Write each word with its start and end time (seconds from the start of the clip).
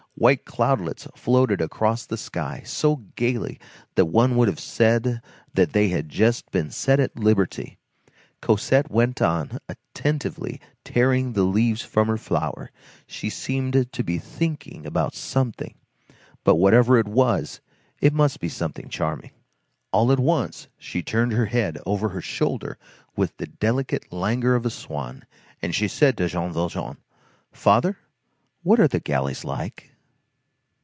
White 0.15 0.45
cloudlets 0.45 1.07
floated 1.15 1.61
across 1.61 2.05
the 2.05 2.17
sky, 2.17 2.61
so 2.63 2.97
gayly, 3.15 3.59
that 3.95 4.05
one 4.05 4.35
would 4.35 4.49
have 4.49 4.59
said 4.59 5.19
that 5.55 5.73
they 5.73 5.87
had 5.89 6.09
just 6.09 6.51
been 6.51 6.69
set 6.69 6.99
at 6.99 7.17
liberty. 7.17 7.79
Cosette 8.39 8.91
went 8.91 9.19
on 9.19 9.57
attentively 9.67 10.61
tearing 10.83 11.33
the 11.33 11.41
leaves 11.41 11.81
from 11.81 12.07
her 12.07 12.17
flower; 12.19 12.69
she 13.07 13.31
seemed 13.31 13.91
to 13.91 14.03
be 14.03 14.19
thinking 14.19 14.85
about 14.85 15.15
something; 15.15 15.73
but 16.43 16.53
whatever 16.57 16.99
it 16.99 17.07
was, 17.07 17.59
it 17.99 18.13
must 18.13 18.39
be 18.39 18.49
something 18.49 18.89
charming; 18.89 19.31
all 19.91 20.11
at 20.11 20.19
once 20.19 20.67
she 20.77 21.01
turned 21.01 21.31
her 21.31 21.47
head 21.47 21.79
over 21.83 22.09
her 22.09 22.21
shoulder 22.21 22.77
with 23.15 23.35
the 23.37 23.47
delicate 23.47 24.13
languor 24.13 24.53
of 24.53 24.67
a 24.67 24.71
swan, 24.71 25.25
and 25.63 25.73
said 25.73 26.15
to 26.17 26.27
Jean 26.27 26.51
Valjean: 26.53 26.97
"Father, 27.51 27.97
what 28.61 28.79
are 28.79 28.89
the 28.89 28.99
galleys 28.99 29.43
like?" 29.43 29.87